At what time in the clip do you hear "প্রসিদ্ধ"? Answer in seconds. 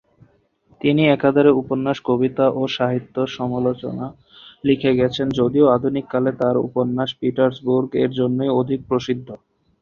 8.89-9.27